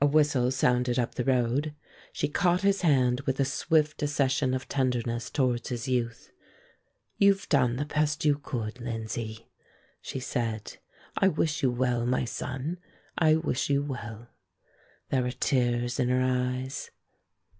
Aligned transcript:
A 0.00 0.06
whistle 0.06 0.50
sounded 0.50 0.98
up 0.98 1.14
the 1.14 1.22
road. 1.22 1.76
She 2.12 2.26
caught 2.26 2.62
his 2.62 2.80
hand 2.80 3.20
with 3.20 3.38
a 3.38 3.44
swift 3.44 4.02
accession 4.02 4.52
of 4.52 4.66
tenderness 4.68 5.30
towards 5.30 5.68
his 5.68 5.86
youth. 5.86 6.32
"You've 7.18 7.48
done 7.48 7.76
the 7.76 7.84
best 7.84 8.24
you 8.24 8.36
could, 8.38 8.80
Lindsay," 8.80 9.46
she 10.02 10.18
said. 10.18 10.78
"I 11.16 11.28
wish 11.28 11.62
you 11.62 11.70
well, 11.70 12.04
my 12.04 12.24
son, 12.24 12.78
I 13.16 13.36
wish 13.36 13.70
you 13.70 13.84
well." 13.84 14.28
There 15.10 15.22
were 15.22 15.30
tears 15.30 16.00
in 16.00 16.08
her 16.08 16.20
eyes. 16.20 16.90